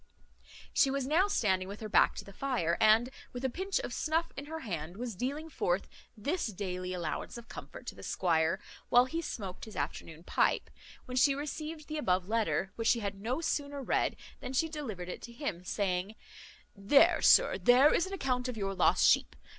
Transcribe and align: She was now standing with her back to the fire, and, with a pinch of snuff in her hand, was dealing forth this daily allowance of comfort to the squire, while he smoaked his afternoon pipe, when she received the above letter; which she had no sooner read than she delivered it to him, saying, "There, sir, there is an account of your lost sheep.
She 0.73 0.89
was 0.89 1.05
now 1.05 1.27
standing 1.27 1.67
with 1.67 1.79
her 1.79 1.87
back 1.87 2.15
to 2.15 2.25
the 2.25 2.33
fire, 2.33 2.75
and, 2.81 3.11
with 3.33 3.45
a 3.45 3.51
pinch 3.51 3.77
of 3.81 3.93
snuff 3.93 4.31
in 4.35 4.45
her 4.45 4.61
hand, 4.61 4.97
was 4.97 5.13
dealing 5.15 5.47
forth 5.47 5.87
this 6.17 6.47
daily 6.47 6.91
allowance 6.91 7.37
of 7.37 7.47
comfort 7.47 7.85
to 7.85 7.93
the 7.93 8.01
squire, 8.01 8.59
while 8.89 9.05
he 9.05 9.21
smoaked 9.21 9.65
his 9.65 9.75
afternoon 9.75 10.23
pipe, 10.23 10.71
when 11.05 11.17
she 11.17 11.35
received 11.35 11.87
the 11.87 11.99
above 11.99 12.27
letter; 12.27 12.71
which 12.77 12.87
she 12.87 13.01
had 13.01 13.21
no 13.21 13.41
sooner 13.41 13.83
read 13.83 14.15
than 14.39 14.53
she 14.53 14.67
delivered 14.67 15.07
it 15.07 15.21
to 15.21 15.31
him, 15.31 15.63
saying, 15.63 16.15
"There, 16.75 17.21
sir, 17.21 17.59
there 17.59 17.93
is 17.93 18.07
an 18.07 18.13
account 18.13 18.47
of 18.47 18.57
your 18.57 18.73
lost 18.73 19.07
sheep. 19.07 19.35